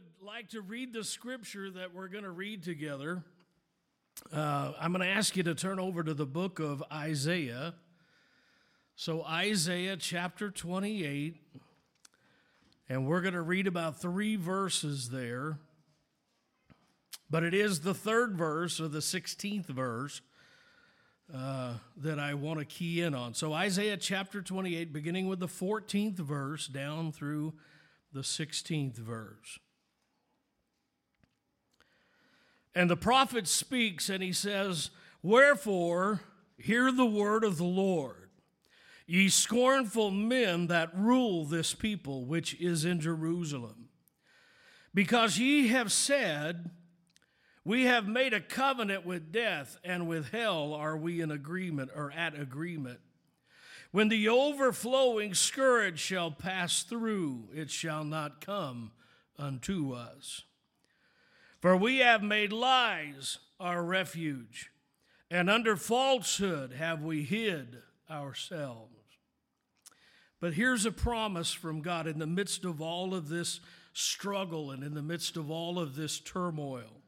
[0.00, 3.22] would like to read the scripture that we're going to read together,
[4.32, 7.74] uh, I'm going to ask you to turn over to the book of Isaiah.
[8.96, 11.36] So, Isaiah chapter 28,
[12.88, 15.58] and we're going to read about three verses there.
[17.28, 20.20] But it is the third verse or the 16th verse
[21.34, 23.34] uh, that I want to key in on.
[23.34, 27.54] So, Isaiah chapter 28, beginning with the 14th verse down through
[28.12, 29.58] the 16th verse.
[32.74, 34.90] And the prophet speaks and he says,
[35.22, 36.20] Wherefore,
[36.56, 38.30] hear the word of the Lord,
[39.06, 43.88] ye scornful men that rule this people which is in Jerusalem.
[44.94, 46.70] Because ye have said,
[47.64, 52.12] We have made a covenant with death, and with hell are we in agreement or
[52.12, 53.00] at agreement.
[53.92, 58.92] When the overflowing scourge shall pass through, it shall not come
[59.36, 60.44] unto us.
[61.60, 64.70] For we have made lies our refuge,
[65.30, 68.94] and under falsehood have we hid ourselves.
[70.40, 73.60] But here's a promise from God in the midst of all of this
[73.92, 77.02] struggle and in the midst of all of this turmoil.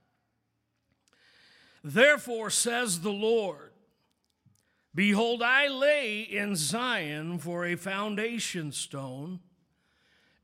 [1.82, 3.72] Therefore, says the Lord,
[4.94, 9.40] Behold, I lay in Zion for a foundation stone,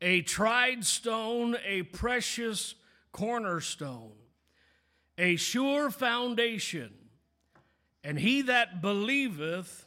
[0.00, 2.74] a tried stone, a precious
[3.12, 4.12] cornerstone,
[5.16, 6.92] a sure foundation,
[8.04, 9.86] and he that believeth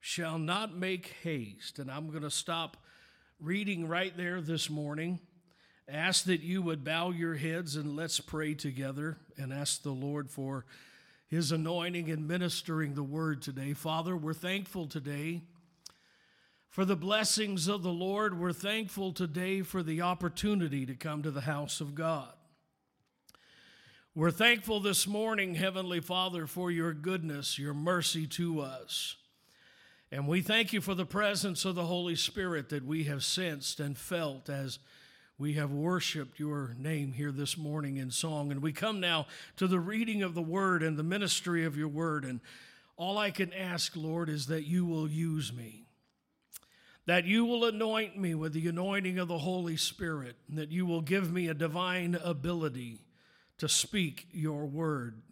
[0.00, 1.78] shall not make haste.
[1.78, 2.76] And I'm going to stop
[3.40, 5.20] reading right there this morning.
[5.88, 10.30] Ask that you would bow your heads and let's pray together and ask the Lord
[10.30, 10.64] for
[11.28, 13.72] his anointing and ministering the word today.
[13.72, 15.42] Father, we're thankful today
[16.68, 18.38] for the blessings of the Lord.
[18.38, 22.32] We're thankful today for the opportunity to come to the house of God.
[24.14, 29.16] We're thankful this morning, Heavenly Father, for your goodness, your mercy to us.
[30.10, 33.80] And we thank you for the presence of the Holy Spirit that we have sensed
[33.80, 34.78] and felt as
[35.38, 38.52] we have worshiped your name here this morning in song.
[38.52, 41.88] And we come now to the reading of the word and the ministry of your
[41.88, 42.26] word.
[42.26, 42.40] And
[42.98, 45.86] all I can ask, Lord, is that you will use me,
[47.06, 51.00] that you will anoint me with the anointing of the Holy Spirit, that you will
[51.00, 53.00] give me a divine ability
[53.62, 55.22] to speak your word.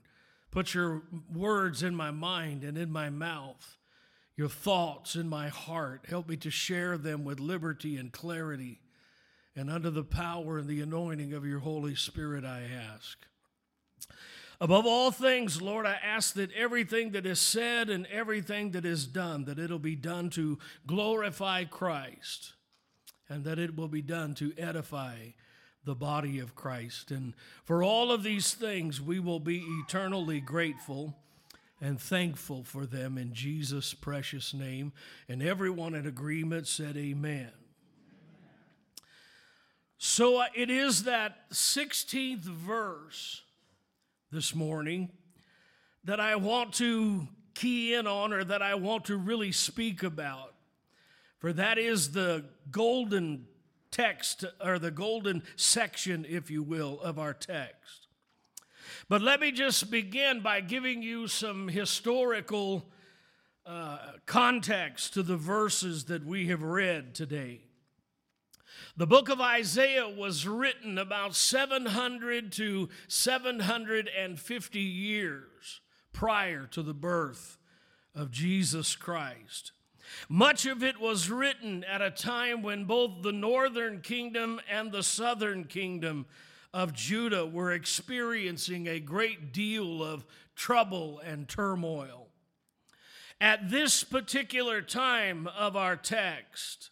[0.53, 1.03] Put your
[1.35, 3.77] words in my mind and in my mouth,
[4.37, 6.07] your thoughts in my heart.
[6.09, 8.79] Help me to share them with liberty and clarity
[9.57, 13.19] and under the power and the anointing of your Holy Spirit, I ask.
[14.61, 19.07] Above all things, Lord, I ask that everything that is said and everything that is
[19.07, 22.53] done, that it'll be done to glorify Christ
[23.29, 25.17] and that it will be done to edify
[25.85, 27.11] the body of Christ.
[27.11, 31.17] And for all of these things, we will be eternally grateful
[31.81, 34.93] and thankful for them in Jesus' precious name.
[35.29, 37.51] And everyone in agreement said, Amen.
[40.03, 43.43] So uh, it is that 16th verse
[44.31, 45.11] this morning
[46.05, 50.55] that I want to key in on or that I want to really speak about.
[51.39, 53.47] For that is the golden
[53.91, 58.07] text or the golden section, if you will, of our text.
[59.09, 62.87] But let me just begin by giving you some historical
[63.67, 67.61] uh, context to the verses that we have read today.
[68.97, 75.81] The book of Isaiah was written about 700 to 750 years
[76.13, 77.59] prior to the birth
[78.15, 79.73] of Jesus Christ.
[80.29, 85.03] Much of it was written at a time when both the northern kingdom and the
[85.03, 86.27] southern kingdom
[86.73, 92.29] of Judah were experiencing a great deal of trouble and turmoil.
[93.41, 96.91] At this particular time of our text,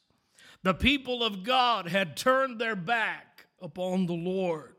[0.62, 4.75] the people of God had turned their back upon the Lord.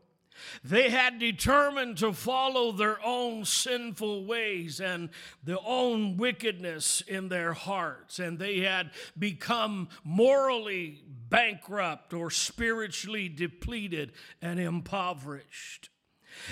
[0.63, 5.09] They had determined to follow their own sinful ways and
[5.44, 14.13] their own wickedness in their hearts, and they had become morally bankrupt or spiritually depleted
[14.41, 15.89] and impoverished.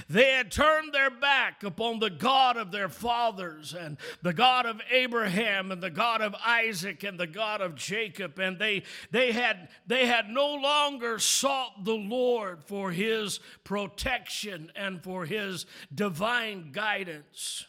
[0.10, 4.82] They had turned their back upon the God of their fathers and the God of
[4.92, 9.70] Abraham and the God of Isaac and the God of Jacob and they they had
[9.86, 17.66] they had no longer sought the Lord for his protection and for his divine guidance.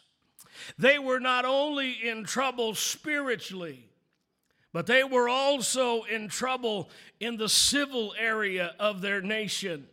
[0.77, 3.85] They were not only in trouble spiritually
[4.71, 6.89] but they were also in trouble
[7.19, 9.87] in the civil area of their nation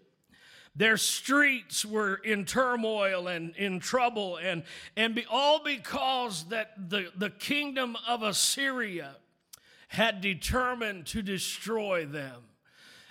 [0.76, 4.62] their streets were in turmoil and in trouble, and,
[4.96, 9.17] and be, all because that the, the kingdom of Assyria
[9.88, 12.43] had determined to destroy them.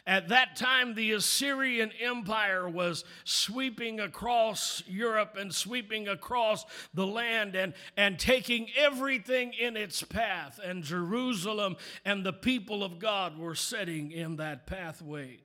[0.07, 6.63] At that time, the Assyrian Empire was sweeping across Europe and sweeping across
[6.93, 10.59] the land and, and taking everything in its path.
[10.63, 15.39] And Jerusalem and the people of God were sitting in that pathway.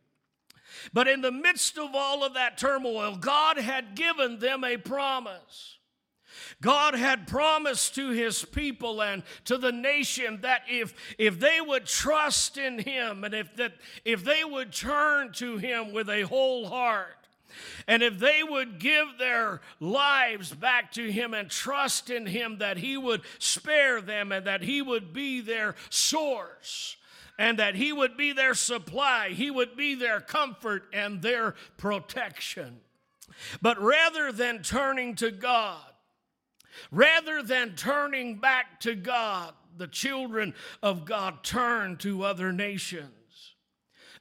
[0.92, 5.78] But in the midst of all of that turmoil, God had given them a promise.
[6.60, 11.86] God had promised to his people and to the nation that if, if they would
[11.86, 13.74] trust in him and if, that,
[14.04, 17.16] if they would turn to him with a whole heart,
[17.86, 22.76] and if they would give their lives back to Him and trust in Him, that
[22.76, 26.96] He would spare them and that He would be their source
[27.40, 32.80] and that He would be their supply, He would be their comfort and their protection.
[33.62, 35.80] But rather than turning to God,
[36.92, 43.08] rather than turning back to God, the children of God turned to other nations.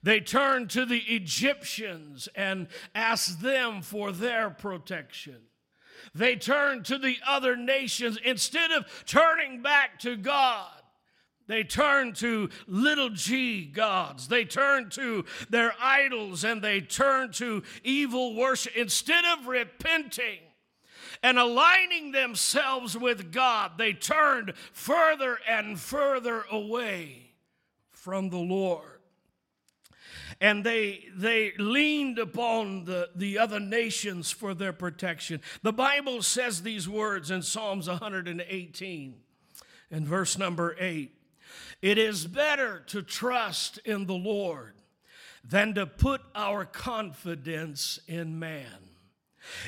[0.01, 5.41] They turned to the Egyptians and asked them for their protection.
[6.15, 10.78] They turned to the other nations instead of turning back to God.
[11.49, 14.27] They turn to little g gods.
[14.27, 18.73] They turn to their idols and they turn to evil worship.
[18.75, 20.41] Instead of repenting
[21.23, 27.31] and aligning themselves with God, they turned further and further away
[27.89, 28.99] from the Lord.
[30.39, 35.41] And they, they leaned upon the, the other nations for their protection.
[35.63, 39.15] The Bible says these words in Psalms 118
[39.89, 41.15] in verse number 8.
[41.81, 44.73] It is better to trust in the Lord
[45.43, 48.89] than to put our confidence in man.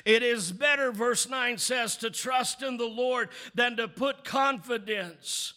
[0.04, 5.54] It is better, verse 9 says, to trust in the Lord than to put confidence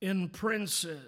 [0.00, 1.00] in princes.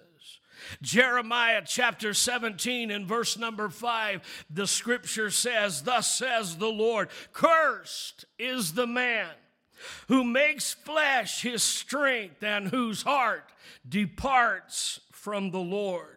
[0.81, 8.25] Jeremiah chapter 17 and verse number 5, the scripture says, Thus says the Lord, cursed
[8.39, 9.29] is the man
[10.09, 13.51] who makes flesh his strength and whose heart
[13.89, 16.16] departs from the Lord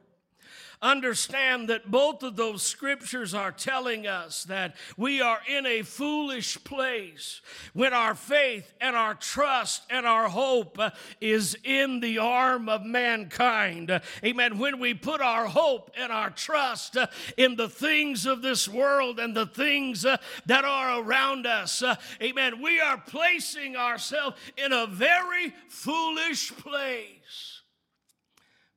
[0.82, 6.64] understand that both of those scriptures are telling us that we are in a foolish
[6.64, 7.42] place
[7.74, 12.84] when our faith and our trust and our hope uh, is in the arm of
[12.84, 14.02] mankind.
[14.24, 14.58] Amen.
[14.58, 19.20] When we put our hope and our trust uh, in the things of this world
[19.20, 21.84] and the things uh, that are around us,
[22.22, 27.64] amen, we are placing ourselves in a very foolish place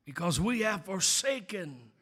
[0.05, 1.92] because we have forsaken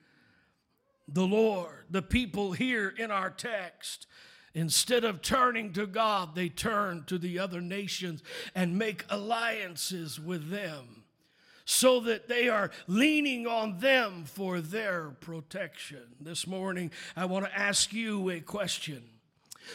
[1.08, 1.86] the Lord.
[1.90, 4.08] The people here in our text,
[4.54, 8.24] instead of turning to God, they turn to the other nations
[8.56, 11.04] and make alliances with them
[11.66, 16.04] so that they are leaning on them for their protection.
[16.20, 19.04] This morning, I want to ask you a question.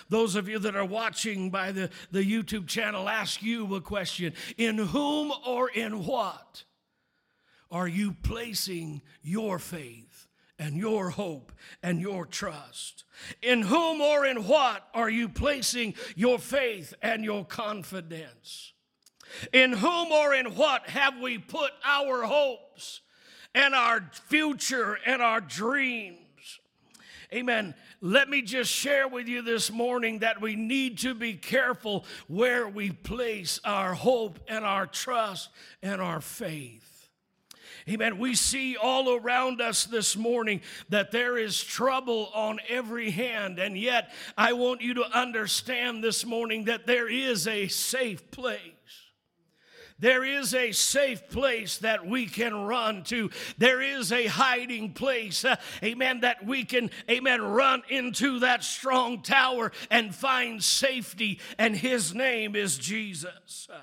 [0.09, 4.35] Those of you that are watching by the, the YouTube channel, ask you a question
[4.59, 6.65] In whom or in what
[7.71, 10.06] are you placing your faith?
[10.59, 13.05] And your hope and your trust?
[13.43, 18.73] In whom or in what are you placing your faith and your confidence?
[19.53, 23.01] In whom or in what have we put our hopes
[23.55, 26.17] and our future and our dreams?
[27.33, 27.75] Amen.
[28.01, 32.69] Let me just share with you this morning that we need to be careful where
[32.69, 35.51] we place our hope and our trust
[35.83, 36.96] and our faith.
[37.89, 38.19] Amen.
[38.19, 43.61] We see all around us this morning that there is trouble on every hand.
[43.61, 48.61] And yet, I want you to understand this morning that there is a safe place.
[49.99, 53.31] There is a safe place that we can run to.
[53.57, 59.23] There is a hiding place, uh, amen, that we can, amen, run into that strong
[59.23, 61.41] tower and find safety.
[61.57, 63.69] And his name is Jesus.
[63.73, 63.79] Uh,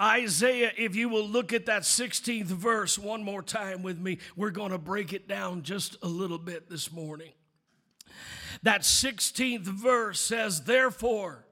[0.00, 4.50] Isaiah, if you will look at that 16th verse one more time with me, we're
[4.50, 7.32] going to break it down just a little bit this morning.
[8.62, 11.44] That 16th verse says, Therefore,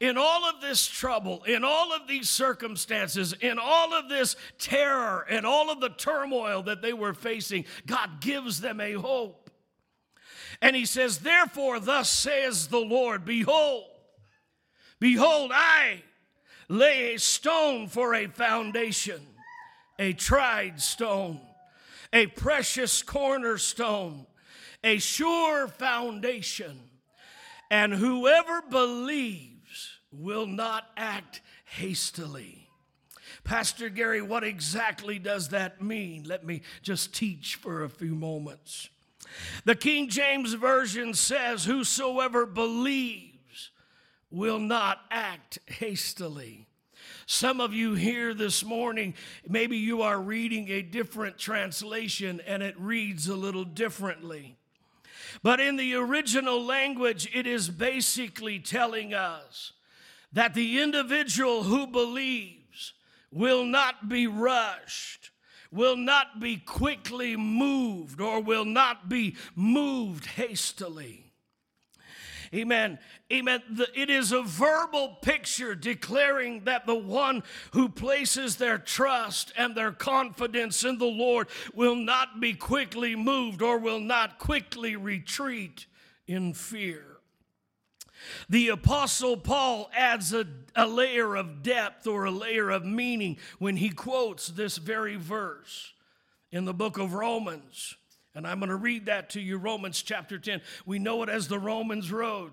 [0.00, 5.26] in all of this trouble, in all of these circumstances, in all of this terror,
[5.28, 9.50] and all of the turmoil that they were facing, God gives them a hope.
[10.60, 13.84] And He says, Therefore, thus says the Lord, Behold,
[14.98, 16.02] behold, I
[16.68, 19.20] lay a stone for a foundation,
[19.98, 21.40] a tried stone,
[22.12, 24.26] a precious cornerstone,
[24.84, 26.78] a sure foundation,
[27.70, 32.68] and whoever believes will not act hastily.
[33.44, 36.24] Pastor Gary, what exactly does that mean?
[36.24, 38.88] Let me just teach for a few moments.
[39.64, 43.31] The King James Version says, Whosoever believes
[44.32, 46.66] will not act hastily.
[47.26, 49.14] Some of you here this morning,
[49.48, 54.56] maybe you are reading a different translation and it reads a little differently.
[55.42, 59.72] But in the original language, it is basically telling us
[60.32, 62.94] that the individual who believes
[63.30, 65.30] will not be rushed,
[65.70, 71.31] will not be quickly moved, or will not be moved hastily.
[72.54, 72.98] Amen.
[73.32, 73.62] Amen.
[73.70, 77.42] The, it is a verbal picture declaring that the one
[77.72, 83.62] who places their trust and their confidence in the Lord will not be quickly moved
[83.62, 85.86] or will not quickly retreat
[86.26, 87.12] in fear.
[88.48, 93.78] The Apostle Paul adds a, a layer of depth or a layer of meaning when
[93.78, 95.94] he quotes this very verse
[96.50, 97.96] in the book of Romans.
[98.34, 100.62] And I'm going to read that to you Romans chapter 10.
[100.86, 102.52] We know it as the Romans Road.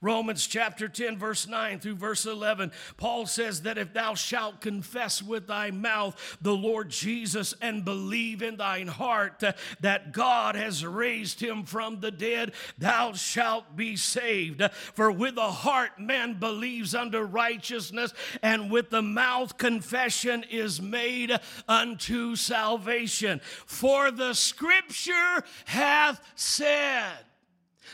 [0.00, 5.22] Romans chapter 10, verse 9 through verse 11, Paul says that if thou shalt confess
[5.22, 9.42] with thy mouth the Lord Jesus and believe in thine heart
[9.80, 14.62] that God has raised him from the dead, thou shalt be saved.
[14.94, 18.12] For with the heart man believes unto righteousness,
[18.42, 21.32] and with the mouth confession is made
[21.68, 23.40] unto salvation.
[23.66, 27.16] For the scripture hath said,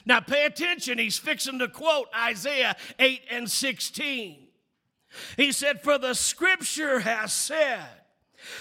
[0.05, 4.39] now pay attention, he's fixing to quote Isaiah 8 and 16.
[5.37, 7.87] He said, For the scripture has said,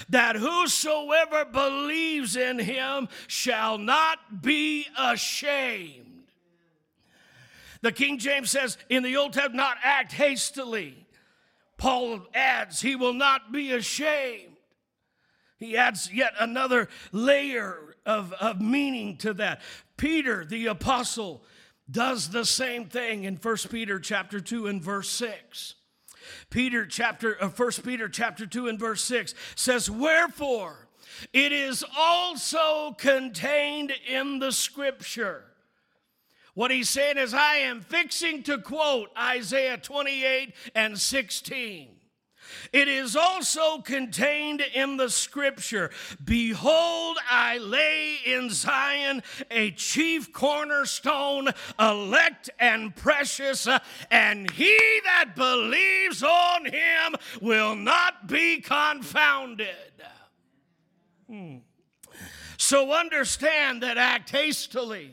[0.10, 6.08] that whosoever believes in him shall not be ashamed.
[7.82, 11.08] The King James says in the Old Testament, not act hastily.
[11.78, 14.56] Paul adds, he will not be ashamed.
[15.58, 19.62] He adds yet another layer of, of meaning to that.
[20.02, 21.44] Peter, the apostle,
[21.90, 25.76] does the same thing in 1 Peter chapter 2 and verse 6.
[26.50, 30.88] Peter chapter uh, 1 Peter chapter 2 and verse 6 says, Wherefore
[31.34, 35.44] it is also contained in the scripture.
[36.56, 41.90] What he's saying is, I am fixing to quote Isaiah 28 and 16.
[42.74, 45.92] It is also contained in the scripture
[46.24, 53.68] Behold, I lay in Zion a chief cornerstone, elect and precious,
[54.10, 59.76] and he that believes on him will not be confounded.
[61.28, 61.58] Hmm.
[62.58, 65.12] So understand that act hastily,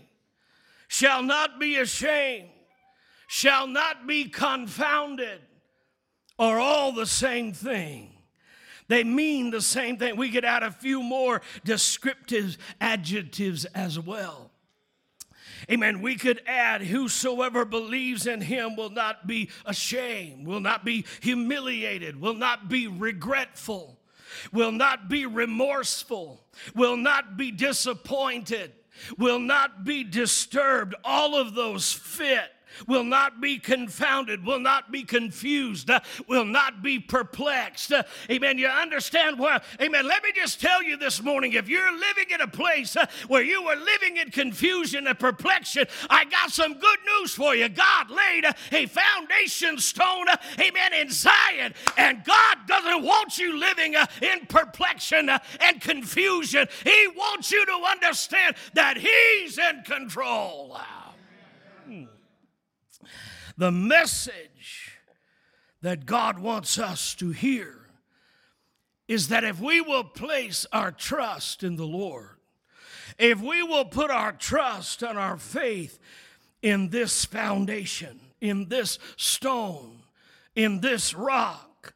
[0.86, 2.50] shall not be ashamed,
[3.26, 5.40] shall not be confounded
[6.38, 8.10] are all the same thing.
[8.88, 10.16] They mean the same thing.
[10.16, 14.50] We could add a few more descriptive adjectives as well.
[15.70, 16.00] Amen.
[16.00, 22.18] We could add, whosoever believes in him will not be ashamed, will not be humiliated,
[22.20, 23.98] will not be regretful,
[24.52, 28.72] will not be remorseful, will not be disappointed,
[29.18, 30.94] will not be disturbed.
[31.04, 32.50] All of those fit
[32.86, 37.92] will not be confounded, will not be confused, uh, will not be perplexed.
[37.92, 38.58] Uh, amen.
[38.58, 39.60] You understand why?
[39.80, 40.06] Amen.
[40.06, 43.42] Let me just tell you this morning if you're living in a place uh, where
[43.42, 47.68] you are living in confusion and perplexion, I got some good news for you.
[47.68, 50.26] God laid a foundation stone,
[50.58, 56.66] amen, in Zion, and God doesn't want you living in perplexion and confusion.
[56.84, 60.78] He wants you to understand that He's in control.
[63.58, 64.92] The message
[65.82, 67.74] that God wants us to hear
[69.08, 72.36] is that if we will place our trust in the Lord,
[73.18, 75.98] if we will put our trust and our faith
[76.62, 80.02] in this foundation, in this stone,
[80.54, 81.94] in this rock,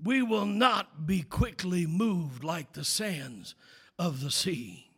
[0.00, 3.56] we will not be quickly moved like the sands
[3.98, 4.89] of the sea.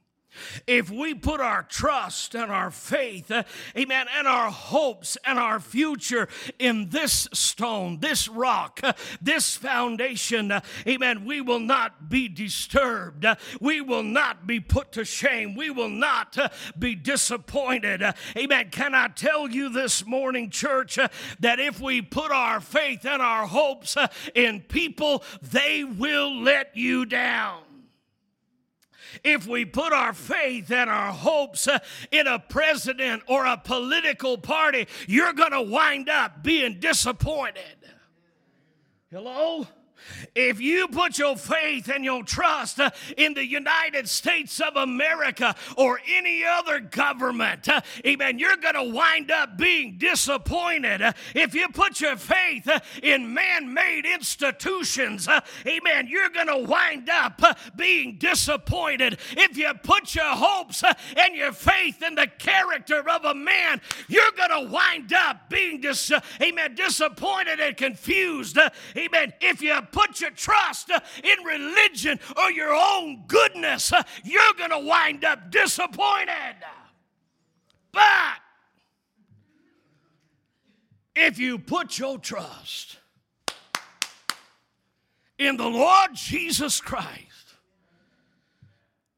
[0.66, 3.44] If we put our trust and our faith, uh,
[3.76, 10.50] amen, and our hopes and our future in this stone, this rock, uh, this foundation,
[10.50, 13.24] uh, amen, we will not be disturbed.
[13.24, 15.54] Uh, we will not be put to shame.
[15.54, 16.48] We will not uh,
[16.78, 18.02] be disappointed.
[18.02, 18.70] Uh, amen.
[18.70, 20.98] Can I tell you this morning, church,
[21.40, 23.96] that if we put our faith and our hopes
[24.34, 27.62] in people, they will let you down.
[29.24, 31.78] If we put our faith and our hopes uh,
[32.10, 37.76] in a president or a political party, you're going to wind up being disappointed.
[39.10, 39.66] Hello?
[40.34, 45.54] If you put your faith and your trust uh, in the United States of America
[45.76, 51.02] or any other government, uh, amen, you're going to wind up being disappointed.
[51.02, 52.68] Uh, if you put your faith
[53.02, 55.28] in man made institutions,
[55.66, 57.42] amen, you're going to wind up
[57.76, 59.18] being disappointed.
[59.32, 64.32] If you put your hopes and your faith in the character of a man, you're
[64.36, 68.58] going to wind up being, dis- amen, disappointed and confused.
[68.96, 69.32] Amen.
[69.40, 74.70] If you put your trust uh, in religion or your own goodness, uh, you're going
[74.70, 76.56] to wind up disappointed.
[77.92, 78.38] But
[81.14, 82.98] if you put your trust
[85.38, 87.54] in the Lord Jesus Christ,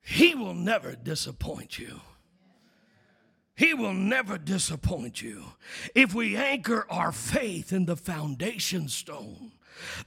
[0.03, 2.01] He will never disappoint you.
[3.57, 5.45] He will never disappoint you.
[5.95, 9.53] If we anchor our faith in the foundation stone,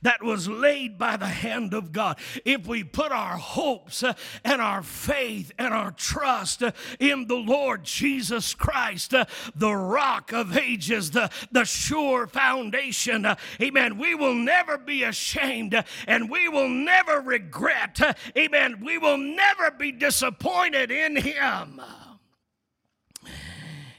[0.02, 2.18] that was laid by the hand of God.
[2.46, 7.36] If we put our hopes uh, and our faith and our trust uh, in the
[7.36, 13.28] Lord Jesus Christ, uh, the rock of ages, the, the sure foundation,
[13.62, 18.00] amen, we will never be ashamed and we will never regret,
[18.38, 21.82] amen, we will never be disappointed in Him.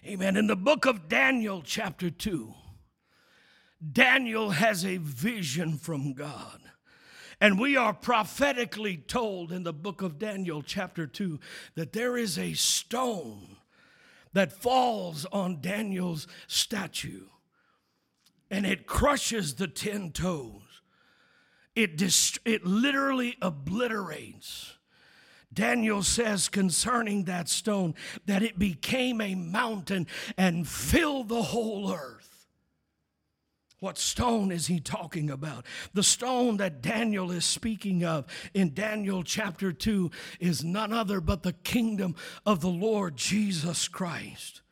[0.06, 0.38] Amen.
[0.38, 2.54] In the book of Daniel, chapter 2,
[3.92, 6.60] Daniel has a vision from God.
[7.40, 11.38] And we are prophetically told in the book of Daniel, chapter 2,
[11.76, 13.56] that there is a stone
[14.32, 17.26] that falls on Daniel's statue
[18.50, 20.82] and it crushes the ten toes.
[21.74, 24.74] It, dist- it literally obliterates.
[25.52, 27.94] Daniel says concerning that stone
[28.26, 30.06] that it became a mountain
[30.36, 32.17] and filled the whole earth.
[33.80, 35.64] What stone is he talking about?
[35.94, 41.44] The stone that Daniel is speaking of in Daniel chapter 2 is none other but
[41.44, 44.62] the kingdom of the Lord Jesus Christ.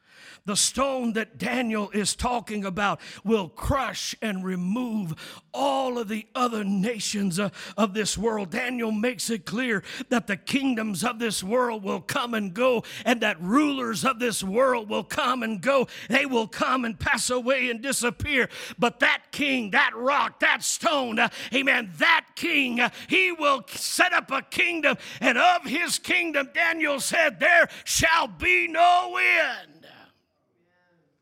[0.47, 5.15] The stone that Daniel is talking about will crush and remove
[5.53, 8.51] all of the other nations uh, of this world.
[8.51, 13.21] Daniel makes it clear that the kingdoms of this world will come and go, and
[13.23, 15.89] that rulers of this world will come and go.
[16.09, 18.49] They will come and pass away and disappear.
[18.79, 24.13] But that king, that rock, that stone, uh, amen, that king, uh, he will set
[24.13, 29.76] up a kingdom, and of his kingdom, Daniel said, There shall be no end.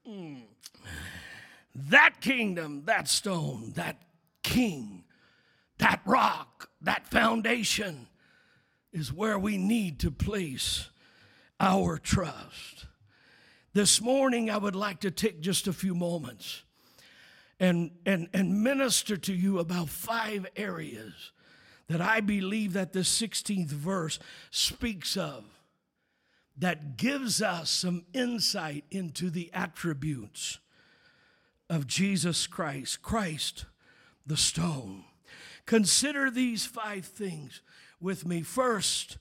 [0.08, 0.42] Mm.
[1.74, 3.96] That kingdom, that stone, that
[4.42, 5.04] king,
[5.78, 8.06] that rock, that foundation
[8.92, 10.88] is where we need to place
[11.58, 12.86] our trust.
[13.72, 16.62] This morning, I would like to take just a few moments
[17.58, 21.32] and, and, and minister to you about five areas
[21.88, 24.18] that I believe that the 16th verse
[24.50, 25.44] speaks of
[26.56, 30.58] that gives us some insight into the attributes
[31.68, 33.02] of Jesus Christ.
[33.02, 33.66] Christ,
[34.26, 35.04] the stone.
[35.66, 37.62] Consider these five things
[38.00, 38.42] with me.
[38.42, 39.18] First,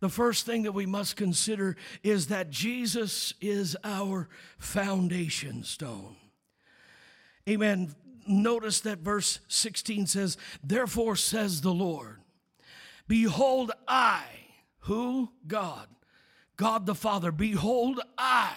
[0.00, 6.16] the first thing that we must consider is that Jesus is our foundation stone.
[7.48, 7.94] Amen.
[8.26, 12.18] Notice that verse 16 says, Therefore says the Lord,
[13.08, 14.24] Behold, I,
[14.80, 15.30] who?
[15.46, 15.86] God,
[16.56, 18.54] God the Father, behold, I,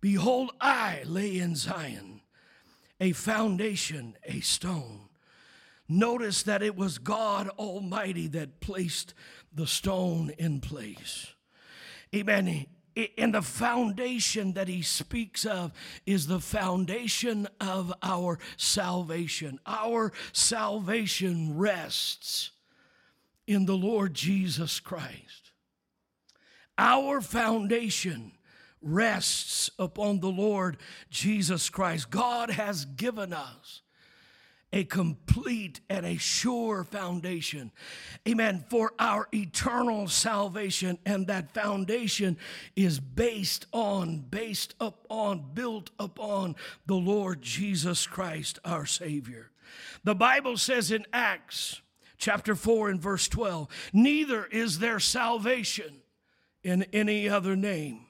[0.00, 2.20] behold, I lay in Zion
[3.00, 5.08] a foundation, a stone.
[5.88, 9.14] Notice that it was God Almighty that placed
[9.52, 11.34] the stone in place.
[12.14, 12.66] Amen.
[13.18, 15.72] And the foundation that he speaks of
[16.06, 19.58] is the foundation of our salvation.
[19.66, 22.52] Our salvation rests
[23.46, 25.43] in the Lord Jesus Christ.
[26.78, 28.32] Our foundation
[28.82, 30.76] rests upon the Lord
[31.10, 32.10] Jesus Christ.
[32.10, 33.82] God has given us
[34.74, 37.70] a complete and a sure foundation.
[38.28, 38.64] Amen.
[38.68, 40.98] For our eternal salvation.
[41.06, 42.36] And that foundation
[42.74, 46.56] is based on, based upon, built upon
[46.86, 49.52] the Lord Jesus Christ, our Savior.
[50.02, 51.80] The Bible says in Acts
[52.18, 56.02] chapter 4 and verse 12, neither is there salvation
[56.64, 58.06] in any other name.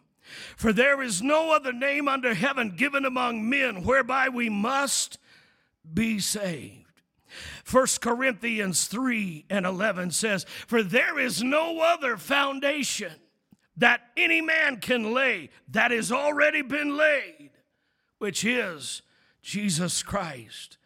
[0.57, 5.19] For there is no other name under heaven given among men whereby we must
[5.93, 6.81] be saved.
[7.71, 13.13] 1 Corinthians 3 and 11 says, For there is no other foundation
[13.77, 17.51] that any man can lay that has already been laid,
[18.19, 19.03] which is
[19.43, 20.79] Jesus Christ.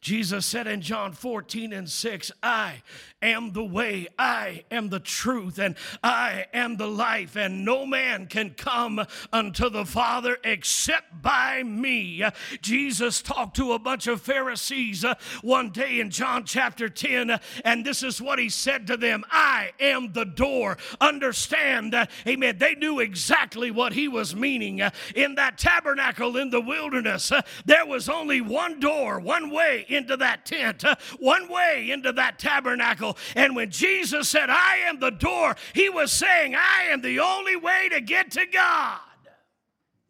[0.00, 2.82] Jesus said in John 14 and 6, I
[3.22, 8.26] am the way, I am the truth, and I am the life, and no man
[8.26, 12.24] can come unto the Father except by me.
[12.60, 17.38] Jesus talked to a bunch of Pharisees uh, one day in John chapter 10, uh,
[17.64, 20.78] and this is what he said to them I am the door.
[21.00, 22.58] Understand, uh, amen.
[22.58, 24.80] They knew exactly what he was meaning.
[25.14, 27.32] In that tabernacle in the wilderness,
[27.64, 30.84] there was only one door, one way into that tent,
[31.18, 33.07] one way into that tabernacle.
[33.36, 37.56] And when Jesus said, I am the door, he was saying, I am the only
[37.56, 39.00] way to get to God.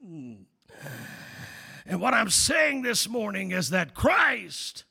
[0.05, 0.35] Hmm.
[1.87, 4.85] And what I'm saying this morning is that Christ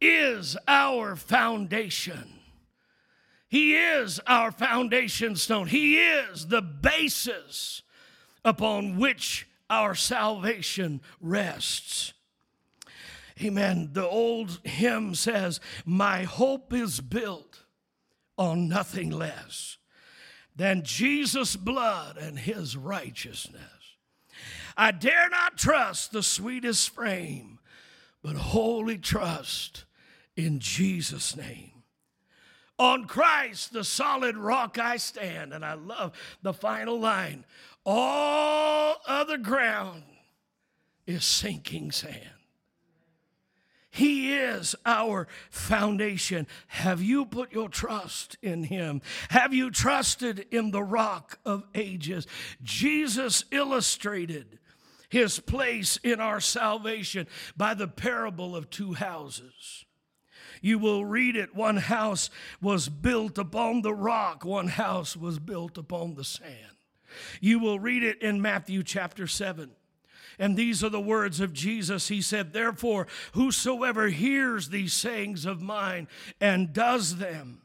[0.00, 2.36] is our foundation.
[3.48, 5.68] He is our foundation stone.
[5.68, 7.82] He is the basis
[8.44, 12.12] upon which our salvation rests.
[13.42, 13.90] Amen.
[13.92, 17.64] The old hymn says, My hope is built
[18.38, 19.78] on nothing less
[20.54, 23.62] than Jesus' blood and his righteousness.
[24.76, 27.58] I dare not trust the sweetest frame,
[28.22, 29.84] but wholly trust
[30.34, 31.72] in Jesus' name.
[32.78, 35.54] On Christ, the solid rock, I stand.
[35.54, 37.44] And I love the final line
[37.86, 40.02] all other ground
[41.06, 42.35] is sinking sand.
[43.96, 46.46] He is our foundation.
[46.66, 49.00] Have you put your trust in Him?
[49.30, 52.26] Have you trusted in the rock of ages?
[52.62, 54.58] Jesus illustrated
[55.08, 59.86] His place in our salvation by the parable of two houses.
[60.60, 61.54] You will read it.
[61.54, 62.28] One house
[62.60, 66.76] was built upon the rock, one house was built upon the sand.
[67.40, 69.70] You will read it in Matthew chapter 7.
[70.38, 72.08] And these are the words of Jesus.
[72.08, 76.08] He said, Therefore, whosoever hears these sayings of mine
[76.40, 77.62] and does them,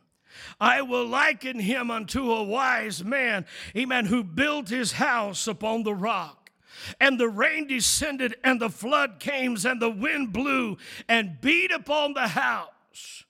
[0.59, 3.45] I will liken him unto a wise man,
[3.75, 6.51] amen, who built his house upon the rock.
[6.99, 12.13] And the rain descended, and the flood came, and the wind blew and beat upon
[12.13, 13.25] the house,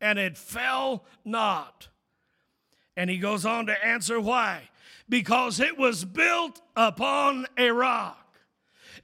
[0.00, 1.88] and it fell not.
[2.96, 4.68] And he goes on to answer why.
[5.08, 8.19] Because it was built upon a rock.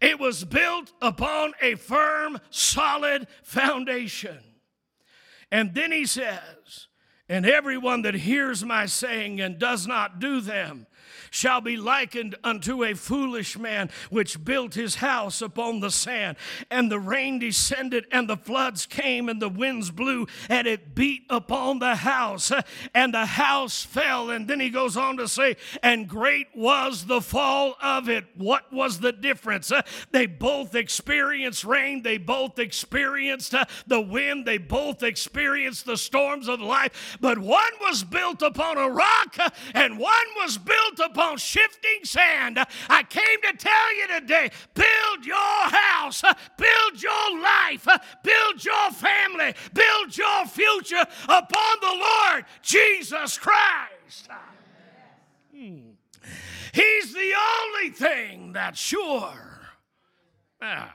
[0.01, 4.39] It was built upon a firm, solid foundation.
[5.51, 6.89] And then he says,
[7.29, 10.87] And everyone that hears my saying and does not do them,
[11.31, 16.37] shall be likened unto a foolish man which built his house upon the sand.
[16.71, 21.25] And the rain descended, and the floods came, and the winds blew, and it beat
[21.29, 22.53] upon the house,
[22.95, 24.31] and the house fell.
[24.31, 28.25] And then he goes on to say, And great was the fall of it.
[28.37, 29.73] What was the difference?
[30.13, 36.49] They both experienced rain, they both experienced uh, the wind, they both experienced the storms
[36.49, 41.16] of life, but one was built upon a rock, uh, and one was built upon
[41.19, 42.59] on shifting sand.
[42.89, 46.23] I came to tell you today build your house,
[46.57, 47.87] build your life,
[48.23, 54.29] build your family, build your future upon the Lord Jesus Christ.
[55.55, 55.91] Hmm.
[56.73, 59.61] He's the only thing that's sure.
[60.61, 60.95] Ah,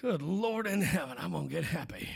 [0.00, 2.08] good Lord in heaven, I'm going to get happy.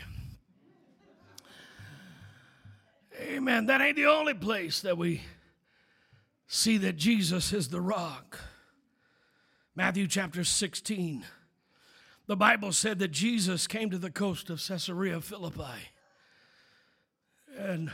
[3.21, 3.65] Amen.
[3.65, 5.21] That ain't the only place that we
[6.47, 8.39] see that Jesus is the rock.
[9.75, 11.25] Matthew chapter 16.
[12.25, 15.91] The Bible said that Jesus came to the coast of Caesarea Philippi.
[17.57, 17.91] And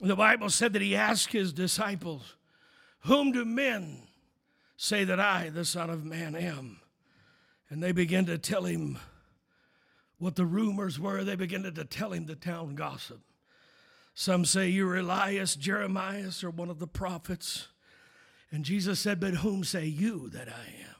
[0.00, 2.36] the Bible said that he asked his disciples,
[3.00, 4.02] Whom do men
[4.76, 6.80] say that I, the Son of Man, am?
[7.70, 8.98] And they began to tell him
[10.18, 11.24] what the rumors were.
[11.24, 13.20] They began to tell him the town gossip.
[14.14, 17.68] Some say you're Elias, Jeremiah, or one of the prophets.
[18.50, 20.96] And Jesus said, But whom say you that I am?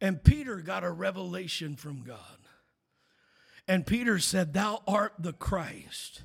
[0.00, 2.18] And Peter got a revelation from God.
[3.66, 6.22] And Peter said, Thou art the Christ,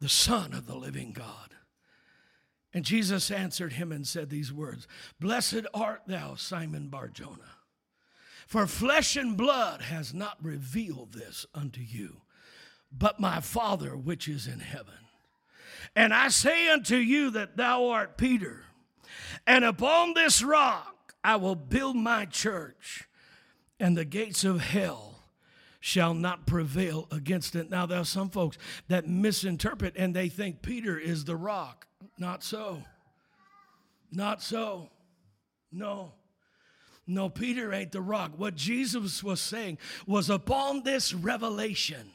[0.00, 1.54] the Son of the living God.
[2.72, 4.86] And Jesus answered him and said these words
[5.20, 7.56] Blessed art thou, Simon Barjona,
[8.46, 12.22] for flesh and blood has not revealed this unto you
[12.90, 14.94] but my Father which is in heaven.
[15.96, 18.64] And I say unto you that thou art Peter,
[19.46, 23.08] and upon this rock I will build my church,
[23.80, 25.08] and the gates of hell
[25.80, 27.70] shall not prevail against it.
[27.70, 31.86] Now, there are some folks that misinterpret and they think Peter is the rock.
[32.18, 32.82] Not so.
[34.10, 34.90] Not so.
[35.70, 36.12] No.
[37.06, 38.32] No, Peter ain't the rock.
[38.36, 42.10] What Jesus was saying was upon this revelation,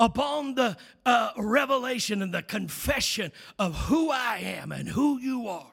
[0.00, 5.70] upon the uh, revelation and the confession of who I am and who you are,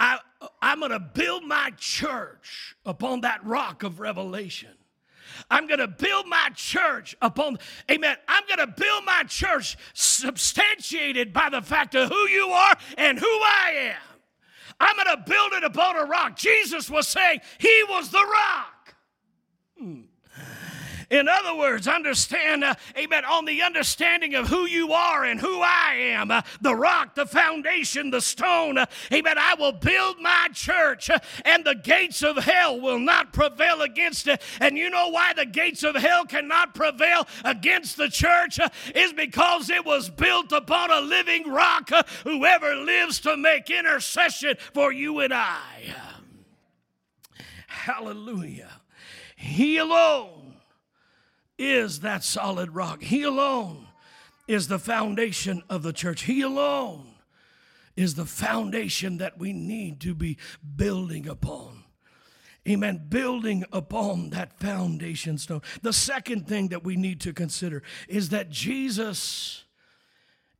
[0.00, 0.18] I,
[0.60, 4.70] I'm going to build my church upon that rock of revelation.
[5.50, 7.58] I'm going to build my church upon,
[7.90, 8.16] amen.
[8.26, 13.18] I'm going to build my church substantiated by the fact of who you are and
[13.18, 14.20] who I am.
[14.80, 16.36] I'm going to build it upon a rock.
[16.36, 18.94] Jesus was saying he was the rock.
[19.78, 20.00] Hmm.
[21.10, 25.60] In other words, understand, uh, amen, on the understanding of who you are and who
[25.62, 30.48] I am, uh, the rock, the foundation, the stone, uh, amen, I will build my
[30.52, 34.42] church uh, and the gates of hell will not prevail against it.
[34.60, 38.58] And you know why the gates of hell cannot prevail against the church?
[38.58, 41.92] Uh, is because it was built upon a living rock.
[41.92, 45.94] Uh, whoever lives to make intercession for you and I.
[47.66, 48.70] Hallelujah.
[49.36, 50.45] He alone
[51.58, 53.02] is that solid rock.
[53.02, 53.86] He alone
[54.46, 56.22] is the foundation of the church.
[56.22, 57.14] He alone
[57.96, 60.36] is the foundation that we need to be
[60.76, 61.84] building upon.
[62.68, 63.06] Amen.
[63.08, 65.62] Building upon that foundation stone.
[65.82, 69.64] The second thing that we need to consider is that Jesus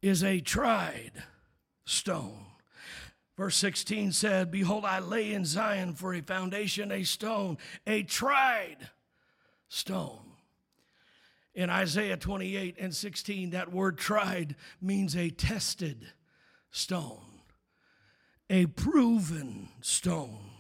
[0.01, 1.13] is a tried
[1.85, 2.47] stone.
[3.37, 8.89] Verse 16 said, Behold, I lay in Zion for a foundation, a stone, a tried
[9.69, 10.26] stone
[11.57, 16.07] in Isaiah 28 and 16, that word tried means a tested
[16.71, 17.41] stone,
[18.51, 20.51] a proven stone,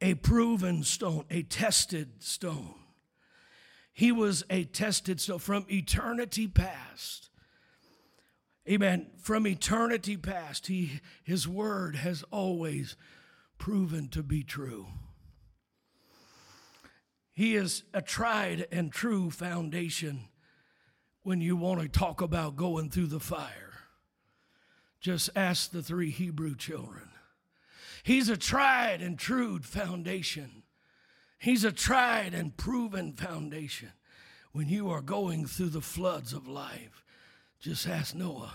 [0.00, 2.74] a proven stone, a tested stone.
[3.92, 7.30] He was a tested stone from eternity past.
[8.68, 9.06] Amen.
[9.18, 12.96] From eternity past, he, his word has always
[13.56, 14.88] proven to be true.
[17.38, 20.24] He is a tried and true foundation
[21.22, 23.74] when you want to talk about going through the fire.
[25.00, 27.10] Just ask the three Hebrew children.
[28.02, 30.64] He's a tried and true foundation.
[31.38, 33.92] He's a tried and proven foundation
[34.50, 37.04] when you are going through the floods of life.
[37.60, 38.54] Just ask Noah.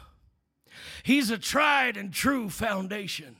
[1.04, 3.38] He's a tried and true foundation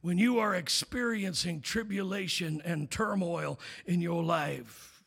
[0.00, 5.02] when you are experiencing tribulation and turmoil in your life.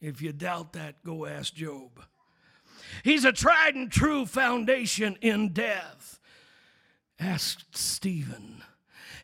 [0.00, 1.90] If you doubt that, go ask Job.
[3.04, 6.18] He's a tried and true foundation in death.
[7.18, 8.62] Ask Stephen.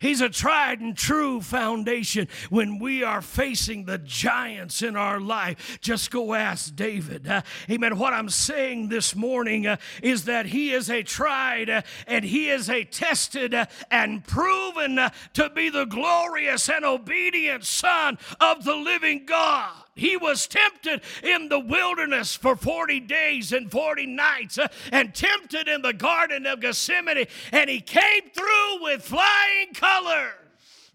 [0.01, 5.79] He's a tried and true foundation when we are facing the giants in our life.
[5.81, 7.27] Just go ask David.
[7.27, 7.99] Uh, amen.
[7.99, 12.49] What I'm saying this morning uh, is that he is a tried uh, and he
[12.49, 18.65] is a tested uh, and proven uh, to be the glorious and obedient Son of
[18.65, 19.73] the living God.
[19.99, 25.67] He was tempted in the wilderness for 40 days and 40 nights, uh, and tempted
[25.67, 30.93] in the Garden of Gethsemane, and he came through with flying colors.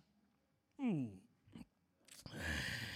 [0.79, 1.05] Hmm.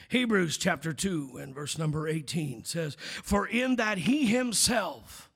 [0.08, 5.30] Hebrews chapter 2 and verse number 18 says, For in that he himself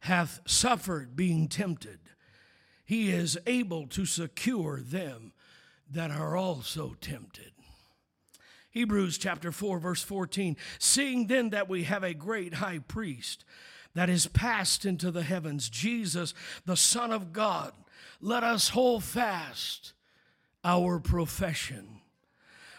[0.00, 2.00] hath suffered being tempted,
[2.84, 5.32] he is able to secure them
[5.88, 7.52] that are also tempted.
[8.74, 10.56] Hebrews chapter 4, verse 14.
[10.80, 13.44] Seeing then that we have a great high priest
[13.94, 16.34] that is passed into the heavens, Jesus,
[16.66, 17.72] the Son of God,
[18.20, 19.92] let us hold fast
[20.64, 22.00] our profession.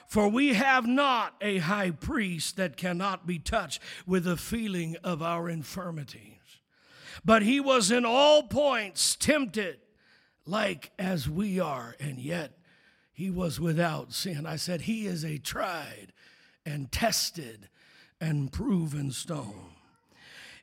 [0.09, 5.21] For we have not a high priest that cannot be touched with the feeling of
[5.21, 6.59] our infirmities,
[7.23, 9.79] but he was in all points tempted
[10.45, 12.54] like as we are, and yet
[13.15, 14.45] he was without sin.
[14.45, 16.07] I said, He is a tried
[16.65, 17.69] and tested
[18.19, 19.74] and proven stone.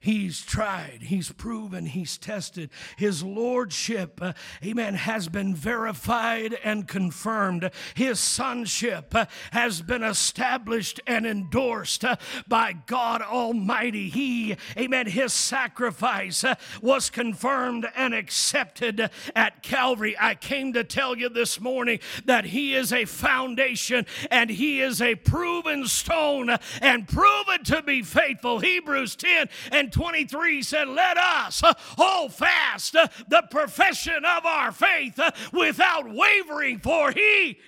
[0.02, 2.70] He's tried, he's proven, he's tested.
[2.96, 4.32] His lordship, uh,
[4.64, 7.70] amen, has been verified and confirmed.
[7.94, 12.16] His sonship uh, has been established and endorsed uh,
[12.48, 14.08] by God Almighty.
[14.08, 20.16] He, amen, his sacrifice uh, was confirmed and accepted at Calvary.
[20.18, 25.00] I came to tell you this morning that he is a foundation and he is
[25.00, 28.58] a proven stone and proven to be faithful.
[28.58, 34.72] Hebrews 10 and 23 said, Let us uh, hold fast uh, the profession of our
[34.72, 37.58] faith uh, without wavering, for he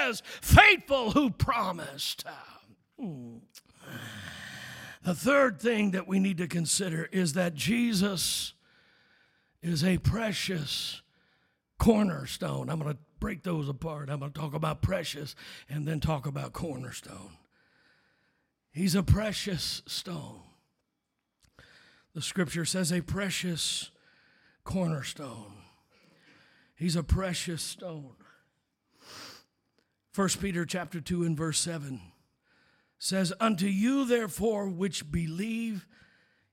[0.00, 2.24] is faithful who promised.
[2.98, 3.38] Hmm.
[5.02, 8.54] The third thing that we need to consider is that Jesus
[9.60, 11.02] is a precious
[11.78, 12.70] cornerstone.
[12.70, 14.08] I'm going to break those apart.
[14.08, 15.34] I'm going to talk about precious
[15.68, 17.36] and then talk about cornerstone.
[18.72, 20.40] He's a precious stone.
[22.14, 23.90] The scripture says a precious
[24.64, 25.54] cornerstone.
[26.76, 28.14] He's a precious stone.
[30.14, 32.00] 1 Peter chapter 2 and verse 7
[32.98, 35.86] says, Unto you therefore which believe,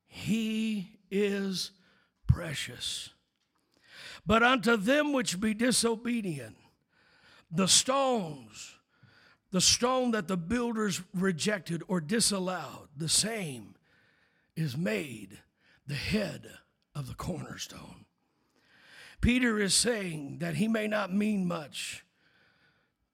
[0.07, 1.71] he is
[2.25, 3.09] precious.
[4.25, 6.55] But unto them which be disobedient,
[7.51, 8.75] the stones,
[9.51, 13.75] the stone that the builders rejected or disallowed, the same
[14.55, 15.39] is made
[15.89, 16.47] the head
[16.93, 18.06] of the cornerstone.
[19.21, 22.06] Peter is saying that he may not mean much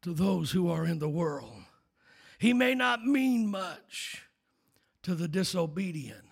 [0.02, 1.64] to those who are in the world.
[2.38, 4.24] He may not mean much
[5.04, 6.26] to the disobedient,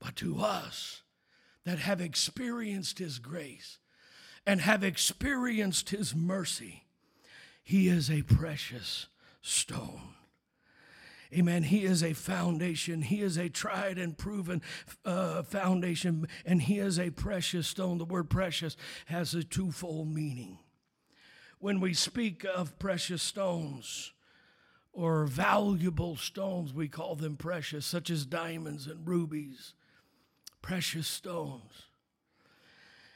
[0.00, 1.02] but to us
[1.64, 3.78] that have experienced his grace
[4.44, 6.86] and have experienced his mercy,
[7.62, 9.06] he is a precious
[9.40, 10.14] stone.
[11.32, 11.62] Amen.
[11.62, 13.02] He is a foundation.
[13.02, 14.62] He is a tried and proven
[15.04, 17.98] uh, foundation, and He is a precious stone.
[17.98, 20.58] The word precious has a twofold meaning.
[21.60, 24.12] When we speak of precious stones
[24.92, 29.74] or valuable stones, we call them precious, such as diamonds and rubies,
[30.62, 31.84] precious stones.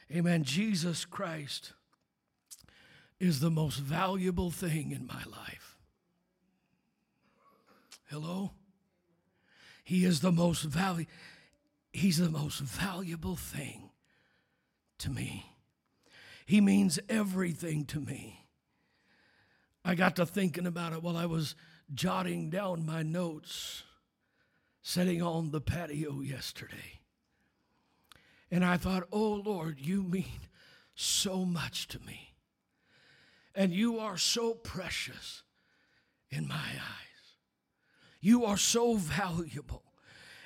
[0.09, 0.43] Amen.
[0.43, 1.73] Jesus Christ
[3.19, 5.74] is the most valuable thing in my life.
[8.09, 8.51] Hello?
[9.83, 11.11] He is the most valuable
[11.95, 13.89] he's the most valuable thing
[14.99, 15.45] to me.
[16.45, 18.45] He means everything to me.
[19.83, 21.55] I got to thinking about it while I was
[21.93, 23.83] jotting down my notes
[24.81, 27.01] sitting on the patio yesterday.
[28.51, 30.41] And I thought, oh Lord, you mean
[30.95, 32.33] so much to me.
[33.55, 35.43] And you are so precious
[36.29, 37.14] in my eyes.
[38.25, 39.83] You are so valuable.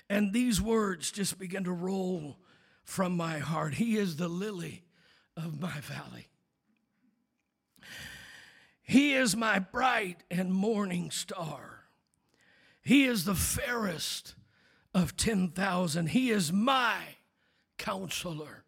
[0.10, 2.36] And these words just begin to roll
[2.84, 3.76] from my heart.
[3.76, 4.84] He is the lily
[5.38, 6.28] of my valley.
[8.82, 11.86] He is my bright and morning star.
[12.82, 14.36] He is the fairest
[14.94, 16.08] of 10,000.
[16.08, 16.98] He is my
[17.78, 18.66] counselor.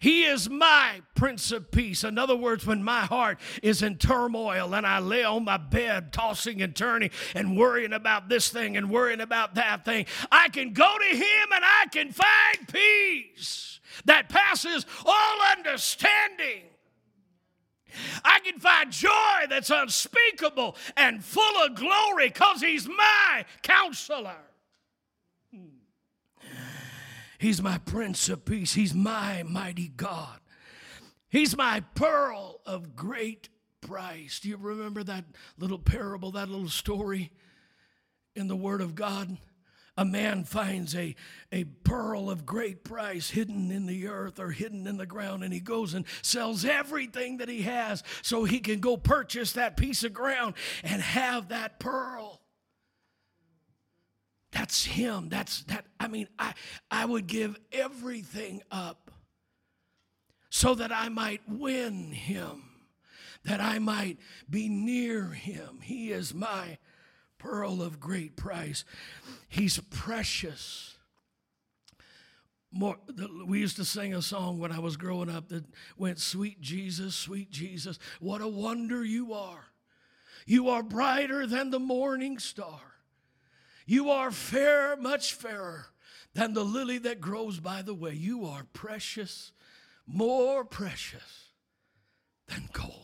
[0.00, 2.04] He is my Prince of Peace.
[2.04, 6.12] In other words, when my heart is in turmoil and I lay on my bed
[6.12, 10.72] tossing and turning and worrying about this thing and worrying about that thing, I can
[10.72, 16.64] go to Him and I can find peace that passes all understanding.
[18.24, 24.36] I can find joy that's unspeakable and full of glory because He's my counselor.
[27.44, 28.72] He's my Prince of Peace.
[28.72, 30.40] He's my mighty God.
[31.28, 33.50] He's my pearl of great
[33.82, 34.40] price.
[34.40, 35.26] Do you remember that
[35.58, 37.30] little parable, that little story
[38.34, 39.36] in the Word of God?
[39.98, 41.14] A man finds a,
[41.52, 45.52] a pearl of great price hidden in the earth or hidden in the ground, and
[45.52, 50.02] he goes and sells everything that he has so he can go purchase that piece
[50.02, 52.40] of ground and have that pearl.
[54.54, 55.28] That's him.
[55.28, 55.84] That's that.
[55.98, 56.54] I mean, I,
[56.88, 59.10] I would give everything up
[60.48, 62.62] so that I might win him,
[63.44, 65.80] that I might be near him.
[65.82, 66.78] He is my
[67.36, 68.84] pearl of great price.
[69.48, 70.94] He's precious.
[72.70, 72.96] More,
[73.46, 75.64] we used to sing a song when I was growing up that
[75.98, 79.64] went, Sweet Jesus, sweet Jesus, what a wonder you are.
[80.46, 82.93] You are brighter than the morning star.
[83.86, 85.86] You are fair, much fairer
[86.34, 88.12] than the lily that grows by the way.
[88.12, 89.52] You are precious,
[90.06, 91.50] more precious
[92.48, 93.00] than gold.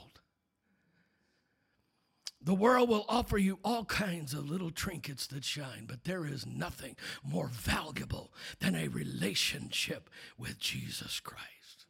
[2.42, 6.46] The world will offer you all kinds of little trinkets that shine, but there is
[6.46, 10.08] nothing more valuable than a relationship
[10.38, 11.85] with Jesus Christ.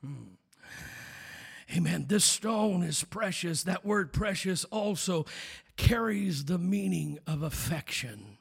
[0.00, 0.36] Hmm.
[1.76, 2.06] Amen.
[2.08, 3.64] This stone is precious.
[3.64, 5.26] That word precious also
[5.78, 8.36] carries the meaning of affection.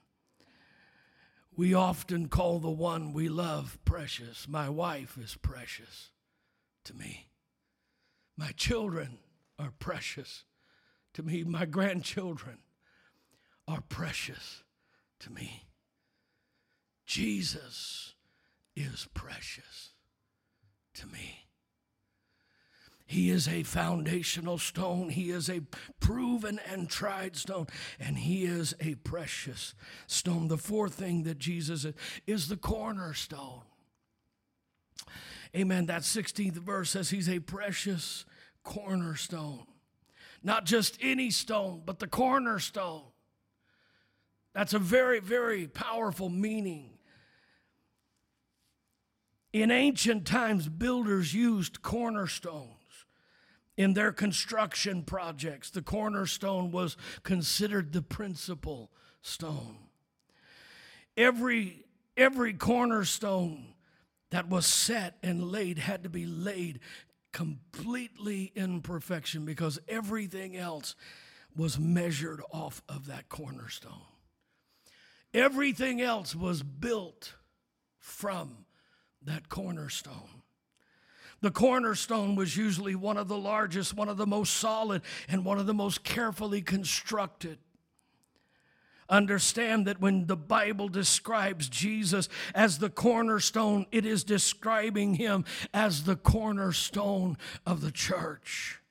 [1.56, 4.48] We often call the one we love precious.
[4.48, 6.10] My wife is precious
[6.84, 7.30] to me.
[8.36, 9.20] My children
[9.58, 10.44] are precious
[11.14, 11.44] to me.
[11.44, 12.58] My grandchildren
[13.68, 14.64] are precious
[15.22, 15.64] to me.
[17.06, 18.14] Jesus
[18.76, 19.94] is precious
[20.96, 21.47] to me.
[23.08, 25.08] He is a foundational stone.
[25.08, 25.62] He is a
[26.02, 27.68] proven and tried stone.
[28.02, 29.74] And He is a precious
[30.08, 30.50] stone.
[30.50, 31.94] The fourth thing that Jesus is,
[32.28, 33.62] is the cornerstone.
[35.56, 35.86] Amen.
[35.86, 38.26] That 16th verse says He's a precious
[38.64, 39.64] cornerstone.
[40.44, 43.04] Not just any stone, but the cornerstone.
[44.54, 46.90] That's a very, very powerful meaning.
[49.54, 52.77] In ancient times, builders used cornerstones
[53.78, 55.70] in their construction projects.
[55.70, 59.78] The cornerstone was considered the principal stone.
[61.16, 61.86] Every,
[62.18, 63.76] every cornerstone
[64.32, 66.80] that was set and laid had to be laid
[67.32, 70.96] completely in perfection because everything else
[71.56, 73.94] was measured off of that cornerstone.
[75.34, 77.34] Everything else was built
[78.00, 78.66] from
[79.24, 80.44] that cornerstone.
[81.42, 85.60] The cornerstone was usually one of the largest, one of the most solid, and one
[85.60, 87.60] of the most carefully constructed.
[89.10, 96.04] Understand that when the Bible describes Jesus as the cornerstone, it is describing him as
[96.04, 98.82] the cornerstone of the church.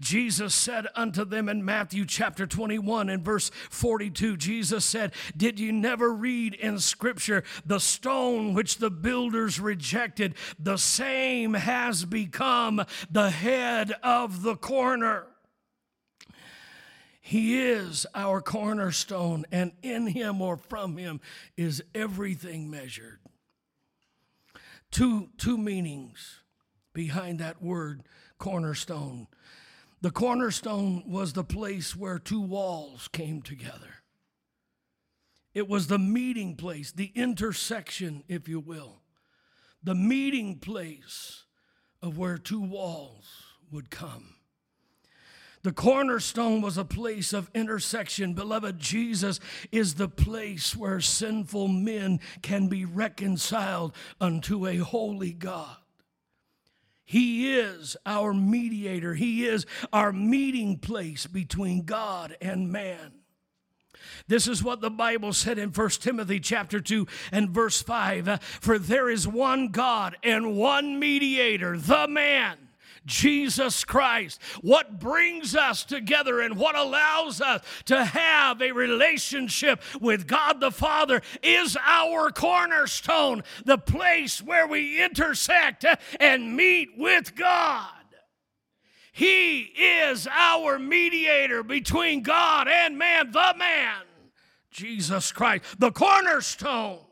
[0.00, 5.72] Jesus said unto them in Matthew chapter 21 and verse 42, Jesus said, Did you
[5.72, 13.30] never read in Scripture, the stone which the builders rejected, the same has become the
[13.30, 15.26] head of the corner?
[17.20, 21.20] He is our cornerstone, and in him or from him
[21.58, 23.18] is everything measured.
[24.90, 26.40] Two, two meanings
[26.94, 28.02] behind that word
[28.38, 29.26] cornerstone.
[30.00, 34.02] The cornerstone was the place where two walls came together.
[35.54, 39.02] It was the meeting place, the intersection, if you will,
[39.82, 41.44] the meeting place
[42.00, 43.26] of where two walls
[43.72, 44.34] would come.
[45.62, 48.34] The cornerstone was a place of intersection.
[48.34, 49.40] Beloved, Jesus
[49.72, 55.76] is the place where sinful men can be reconciled unto a holy God.
[57.08, 59.14] He is our mediator.
[59.14, 63.14] He is our meeting place between God and man.
[64.26, 68.42] This is what the Bible said in 1 Timothy chapter 2 and verse 5.
[68.42, 72.67] For there is one God and one mediator, the man
[73.08, 74.40] Jesus Christ.
[74.60, 80.70] What brings us together and what allows us to have a relationship with God the
[80.70, 85.84] Father is our cornerstone, the place where we intersect
[86.20, 87.90] and meet with God.
[89.12, 94.02] He is our mediator between God and man, the man,
[94.70, 97.07] Jesus Christ, the cornerstone.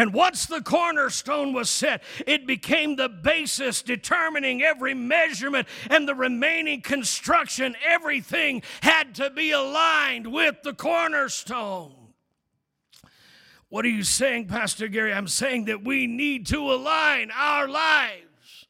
[0.00, 6.14] And once the cornerstone was set, it became the basis determining every measurement and the
[6.14, 7.76] remaining construction.
[7.86, 11.92] Everything had to be aligned with the cornerstone.
[13.68, 15.12] What are you saying, Pastor Gary?
[15.12, 18.68] I'm saying that we need to align our lives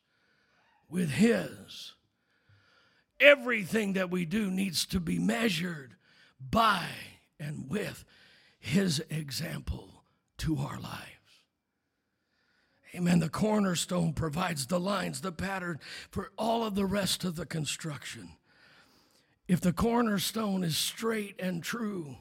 [0.88, 1.94] with His.
[3.20, 5.94] Everything that we do needs to be measured
[6.40, 6.86] by
[7.38, 8.04] and with
[8.58, 10.02] His example
[10.38, 11.09] to our lives.
[12.94, 13.20] Amen.
[13.20, 15.78] The cornerstone provides the lines, the pattern
[16.10, 18.30] for all of the rest of the construction.
[19.46, 22.16] If the cornerstone is straight and true,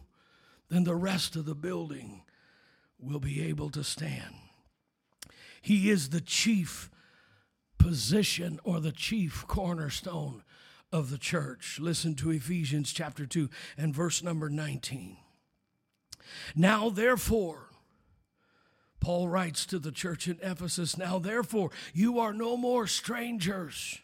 [0.70, 2.22] then the rest of the building
[3.00, 4.36] will be able to stand.
[5.62, 6.90] He is the chief
[7.78, 10.44] position or the chief cornerstone
[10.92, 11.80] of the church.
[11.80, 15.18] Listen to Ephesians chapter 2 and verse number 19.
[16.56, 17.69] Now, therefore,
[19.00, 24.00] Paul writes to the church in Ephesus Now, therefore, you are no more strangers.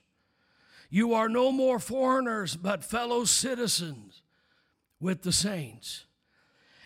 [0.89, 4.21] You are no more foreigners, but fellow citizens
[4.99, 6.05] with the saints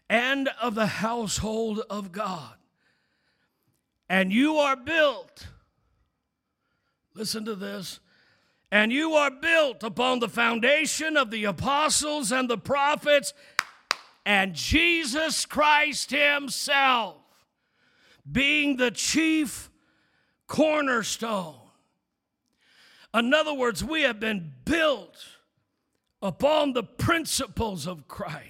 [0.10, 2.55] and of the household of God.
[4.10, 5.47] And you are built,
[7.14, 7.99] listen to this,
[8.72, 13.34] and you are built upon the foundation of the apostles and the prophets
[14.26, 17.18] and Jesus Christ Himself
[18.32, 19.70] being the chief
[20.48, 21.56] cornerstone.
[23.14, 25.18] In other words, we have been built
[26.22, 28.46] upon the principles of Christ.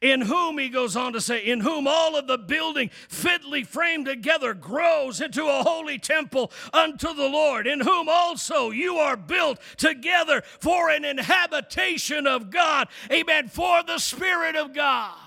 [0.00, 4.04] In whom, he goes on to say, in whom all of the building fitly framed
[4.04, 9.60] together grows into a holy temple unto the Lord, in whom also you are built
[9.78, 12.88] together for an inhabitation of God.
[13.10, 13.48] Amen.
[13.48, 15.23] For the Spirit of God.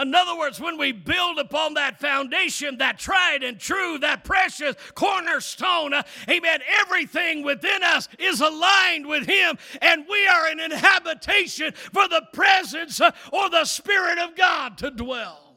[0.00, 4.74] In other words, when we build upon that foundation, that tried and true, that precious
[4.94, 11.72] cornerstone, uh, amen, everything within us is aligned with Him, and we are an inhabitation
[11.72, 15.54] for the presence uh, or the Spirit of God to dwell.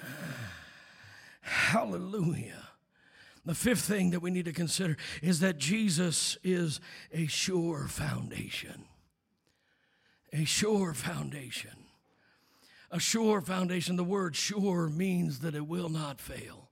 [1.40, 2.68] Hallelujah.
[3.44, 6.80] The fifth thing that we need to consider is that Jesus is
[7.12, 8.86] a sure foundation.
[10.32, 11.81] A sure foundation.
[12.92, 13.96] A sure foundation.
[13.96, 16.68] The word sure means that it will not fail.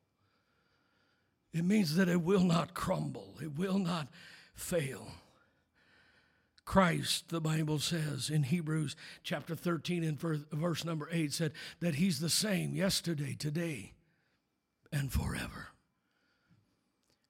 [1.53, 3.35] It means that it will not crumble.
[3.43, 4.09] It will not
[4.55, 5.09] fail.
[6.65, 8.95] Christ, the Bible says in Hebrews
[9.25, 13.95] chapter 13 and verse number 8, said that He's the same yesterday, today,
[14.93, 15.69] and forever.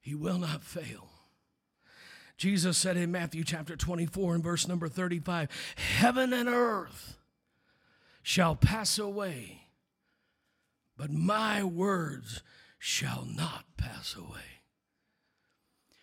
[0.01, 1.09] He will not fail.
[2.37, 7.17] Jesus said in Matthew chapter 24 and verse number 35 Heaven and earth
[8.23, 9.63] shall pass away,
[10.97, 12.43] but my words
[12.79, 14.63] shall not pass away.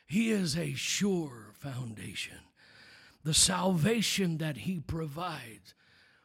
[0.07, 2.38] He is a sure foundation.
[3.24, 5.74] The salvation that He provides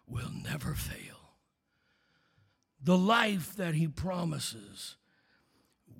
[0.06, 1.34] will never fail.
[2.82, 4.96] The life that He promises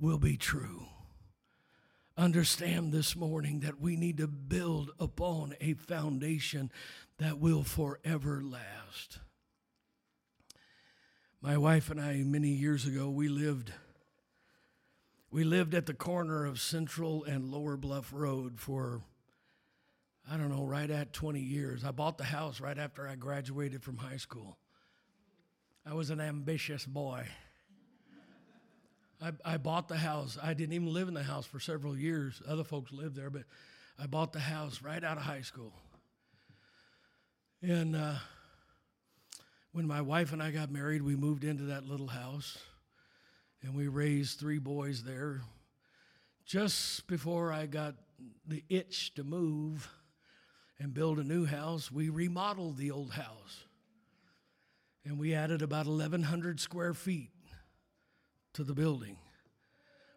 [0.01, 0.87] will be true.
[2.17, 6.71] Understand this morning that we need to build upon a foundation
[7.19, 9.19] that will forever last.
[11.45, 13.73] My wife and I, many years ago, we lived.
[15.33, 19.03] We lived at the corner of Central and Lower Bluff Road for,
[20.31, 21.83] I don't know, right at 20 years.
[21.83, 24.57] I bought the house right after I graduated from high school.
[25.85, 27.27] I was an ambitious boy.
[29.21, 30.39] I, I bought the house.
[30.41, 32.41] I didn't even live in the house for several years.
[32.47, 33.43] Other folks lived there, but
[33.99, 35.73] I bought the house right out of high school.
[37.61, 38.15] And uh,
[39.73, 42.59] when my wife and I got married, we moved into that little house
[43.63, 45.41] and we raised three boys there.
[46.45, 47.95] Just before I got
[48.47, 49.89] the itch to move
[50.79, 53.65] and build a new house, we remodeled the old house.
[55.05, 57.31] And we added about 1,100 square feet
[58.53, 59.17] to the building.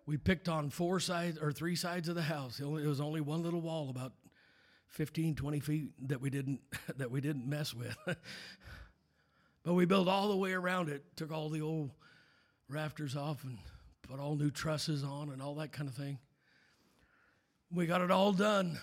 [0.06, 2.60] We picked on four sides or three sides of the house.
[2.60, 4.12] It was only one little wall about
[4.90, 6.62] 15, 20 feet that we didn't
[6.98, 7.98] that we didn't mess with.
[9.66, 11.90] but we built all the way around it, took all the old
[12.70, 13.58] rafters off and
[14.04, 16.20] put all new trusses on and all that kind of thing.
[17.74, 18.80] We got it all done.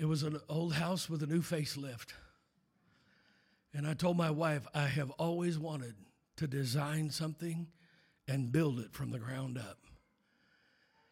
[0.00, 2.14] It was an old house with a new facelift.
[3.74, 5.94] And I told my wife, I have always wanted
[6.36, 7.66] to design something
[8.26, 9.78] and build it from the ground up.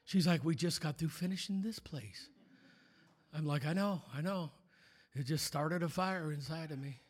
[0.04, 2.28] She's like, We just got through finishing this place.
[3.36, 4.50] I'm like, I know, I know.
[5.14, 7.00] It just started a fire inside of me.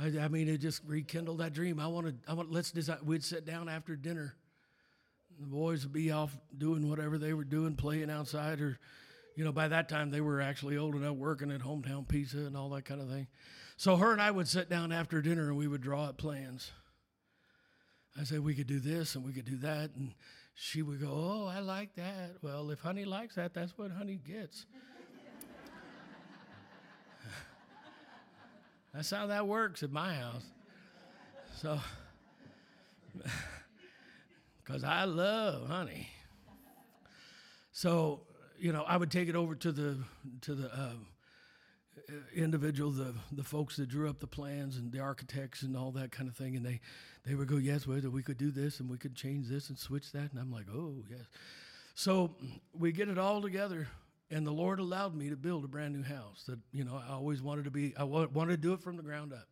[0.00, 1.80] I, I mean, it just rekindled that dream.
[1.80, 2.98] I wanted, I want, let's design.
[3.04, 4.34] We'd sit down after dinner.
[5.40, 8.78] The boys would be off doing whatever they were doing, playing outside, or,
[9.36, 12.56] you know, by that time they were actually old enough working at Hometown Pizza and
[12.56, 13.28] all that kind of thing.
[13.76, 16.72] So her and I would sit down after dinner and we would draw up plans.
[18.18, 20.12] I said we could do this and we could do that, and
[20.54, 24.16] she would go, "Oh, I like that." Well, if honey likes that, that's what honey
[24.26, 24.66] gets.
[28.98, 30.42] That's how that works at my house.
[31.54, 31.78] So,
[34.64, 36.08] because I love honey.
[37.70, 38.22] So,
[38.58, 39.98] you know, I would take it over to the
[40.42, 40.66] to the.
[40.66, 40.90] Uh,
[42.34, 46.10] individual, the the folks that drew up the plans and the architects and all that
[46.10, 46.80] kind of thing, and they
[47.24, 49.78] they would go, yes, whether we could do this and we could change this and
[49.78, 51.26] switch that, and I'm like, oh yes.
[51.94, 52.34] So
[52.72, 53.88] we get it all together,
[54.30, 57.12] and the Lord allowed me to build a brand new house that you know I
[57.12, 57.94] always wanted to be.
[57.96, 59.48] I wanted to do it from the ground up,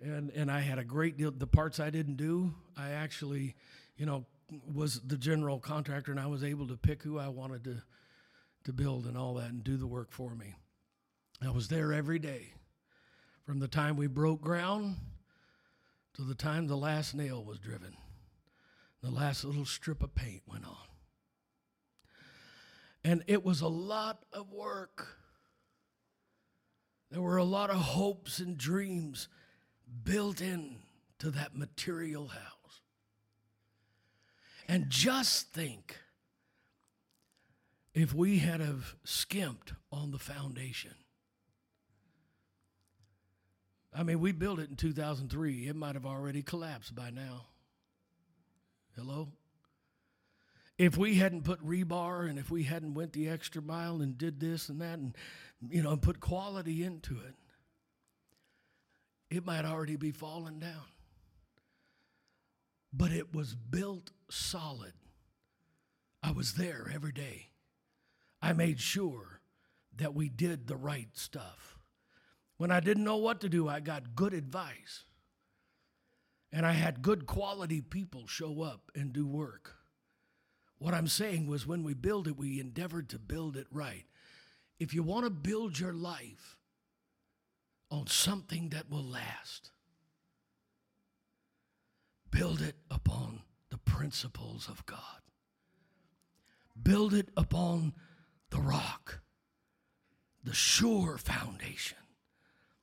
[0.00, 1.30] and and I had a great deal.
[1.30, 3.54] The parts I didn't do, I actually,
[3.96, 4.26] you know,
[4.72, 7.82] was the general contractor, and I was able to pick who I wanted to
[8.64, 10.54] to build and all that and do the work for me.
[11.40, 12.52] I was there every day
[13.46, 14.96] from the time we broke ground
[16.14, 17.96] to the time the last nail was driven.
[19.02, 20.87] The last little strip of paint went on.
[23.04, 25.16] And it was a lot of work.
[27.10, 29.28] There were a lot of hopes and dreams
[30.04, 30.76] built in
[31.20, 32.80] to that material house.
[34.68, 35.96] And just think
[37.94, 40.94] if we had have skimped on the foundation
[43.98, 45.66] I mean, we built it in 2003.
[45.66, 47.46] It might have already collapsed by now.
[48.94, 49.28] Hello?
[50.78, 54.38] If we hadn't put rebar and if we hadn't went the extra mile and did
[54.38, 55.16] this and that and
[55.68, 57.34] you know and put quality into it,
[59.28, 60.86] it might already be falling down.
[62.92, 64.92] But it was built solid.
[66.22, 67.48] I was there every day.
[68.40, 69.40] I made sure
[69.96, 71.78] that we did the right stuff.
[72.56, 75.04] When I didn't know what to do, I got good advice.
[76.50, 79.77] And I had good quality people show up and do work.
[80.78, 84.04] What I'm saying was when we build it, we endeavored to build it right.
[84.78, 86.56] If you want to build your life
[87.90, 89.70] on something that will last,
[92.30, 95.00] build it upon the principles of God.
[96.80, 97.94] Build it upon
[98.50, 99.20] the rock,
[100.44, 101.98] the sure foundation,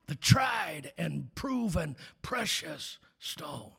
[0.06, 3.72] the tried and proven precious stone.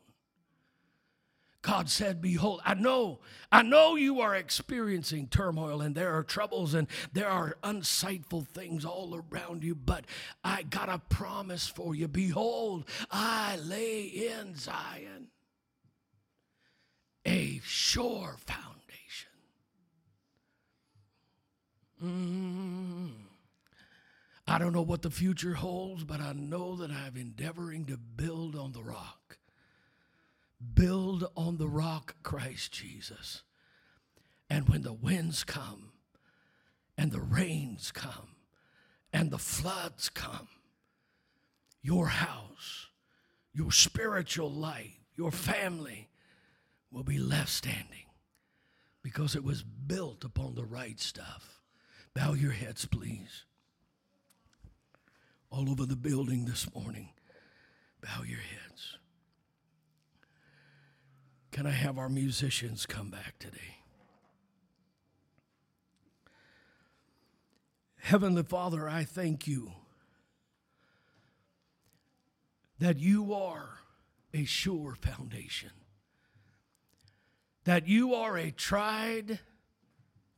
[1.68, 3.20] God said, Behold, I know,
[3.52, 8.86] I know you are experiencing turmoil and there are troubles and there are unsightful things
[8.86, 10.06] all around you, but
[10.42, 12.08] I got a promise for you.
[12.08, 15.28] Behold, I lay in Zion
[17.26, 19.30] a sure foundation.
[22.02, 23.10] Mm.
[24.46, 28.56] I don't know what the future holds, but I know that I'm endeavoring to build
[28.56, 29.37] on the rock.
[30.74, 33.42] Build on the rock, Christ Jesus.
[34.50, 35.92] And when the winds come,
[36.96, 38.34] and the rains come,
[39.12, 40.48] and the floods come,
[41.80, 42.88] your house,
[43.52, 46.08] your spiritual life, your family
[46.90, 48.06] will be left standing
[49.02, 51.60] because it was built upon the right stuff.
[52.14, 53.44] Bow your heads, please.
[55.50, 57.10] All over the building this morning,
[58.02, 58.98] bow your heads.
[61.58, 63.78] Can I have our musicians come back today?
[67.96, 69.72] Heavenly Father, I thank you
[72.78, 73.80] that you are
[74.32, 75.72] a sure foundation,
[77.64, 79.40] that you are a tried,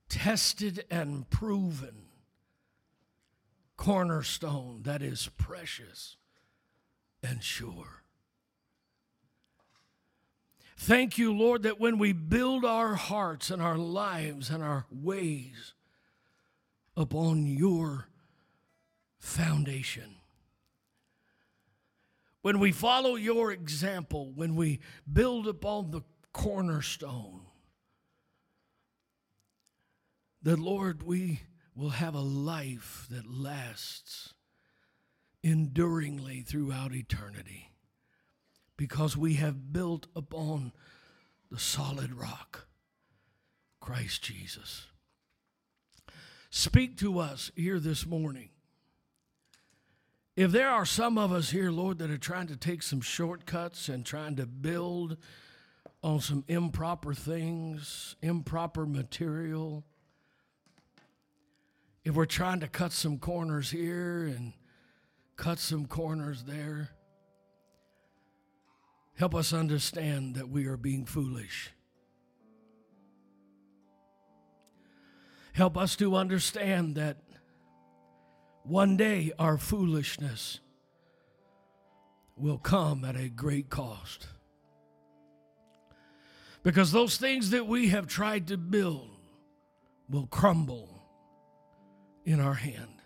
[0.09, 2.07] tested, and proven
[3.77, 6.17] cornerstone that is precious
[7.23, 8.00] and sure.
[10.83, 15.75] Thank you, Lord, that when we build our hearts and our lives and our ways
[16.97, 18.09] upon your
[19.19, 20.17] foundation,
[22.41, 24.81] when we follow your example, when we
[25.13, 26.01] build upon the
[26.33, 27.43] cornerstone,
[30.43, 31.43] that, Lord, we
[31.77, 34.33] will have a life that lasts
[35.43, 37.70] enduringly throughout eternity
[38.81, 40.73] because we have built upon
[41.51, 42.67] the solid rock,
[43.79, 44.87] Christ Jesus.
[46.49, 48.49] Speak to us here this morning.
[50.35, 53.91] If there are some of us here, Lord, that are trying to take some shortcuts
[53.91, 55.19] and trying to build
[56.03, 59.85] on some improper things, improper material,
[62.03, 64.55] if we're trying to cut some corners here and
[65.37, 66.93] cut some corners there,
[69.21, 71.73] Help us understand that we are being foolish.
[75.53, 77.19] Help us to understand that
[78.63, 80.61] one day our foolishness
[82.35, 84.27] will come at a great cost.
[86.63, 89.11] Because those things that we have tried to build
[90.09, 90.89] will crumble
[92.25, 93.03] in our hand.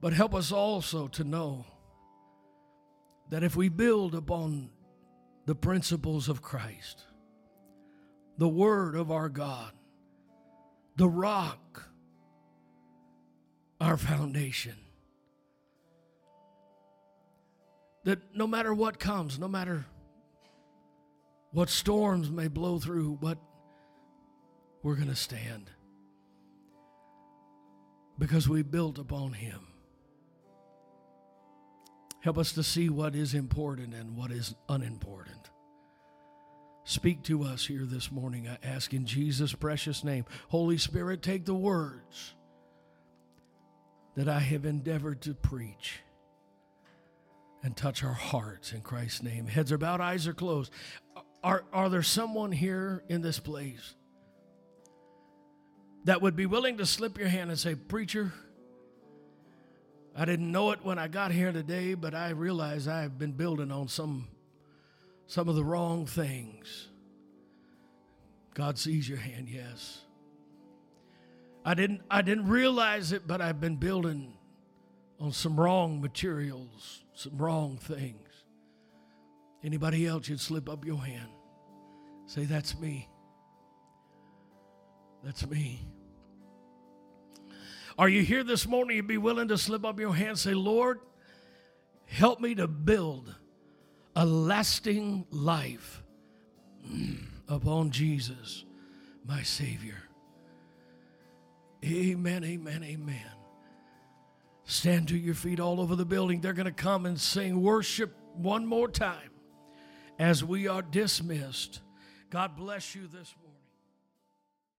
[0.00, 1.66] But help us also to know
[3.30, 4.70] that if we build upon
[5.46, 7.04] the principles of Christ,
[8.38, 9.72] the Word of our God,
[10.96, 11.84] the rock,
[13.80, 14.76] our foundation,
[18.04, 19.86] that no matter what comes, no matter
[21.52, 23.38] what storms may blow through, but
[24.82, 25.70] we're going to stand
[28.18, 29.69] because we built upon Him.
[32.20, 35.50] Help us to see what is important and what is unimportant.
[36.84, 40.24] Speak to us here this morning, I ask in Jesus' precious name.
[40.48, 42.34] Holy Spirit, take the words
[44.16, 46.00] that I have endeavored to preach
[47.62, 49.46] and touch our hearts in Christ's name.
[49.46, 50.72] Heads are bowed, eyes are closed.
[51.42, 53.94] Are, are there someone here in this place
[56.04, 58.32] that would be willing to slip your hand and say, Preacher,
[60.16, 63.70] I didn't know it when I got here today, but I realize I've been building
[63.70, 64.28] on some,
[65.26, 66.88] some of the wrong things.
[68.54, 70.00] God sees your hand, yes.
[71.64, 74.34] I didn't, I didn't realize it, but I've been building
[75.20, 78.16] on some wrong materials, some wrong things.
[79.62, 81.28] Anybody else, you'd slip up your hand.
[82.26, 83.08] Say, That's me.
[85.22, 85.86] That's me.
[88.00, 88.96] Are you here this morning?
[88.96, 91.00] You'd be willing to slip up your hand say, Lord,
[92.06, 93.34] help me to build
[94.16, 96.02] a lasting life
[96.90, 98.64] mm, upon Jesus,
[99.26, 99.98] my Savior.
[101.84, 103.32] Amen, amen, amen.
[104.64, 106.40] Stand to your feet all over the building.
[106.40, 109.30] They're going to come and sing worship one more time
[110.18, 111.82] as we are dismissed.
[112.30, 113.49] God bless you this morning.